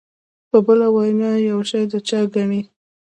[0.49, 2.61] په بله وینا یو شی د چا ګڼي.